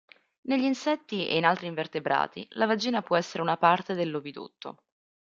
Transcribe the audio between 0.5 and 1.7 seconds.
insetti e in altri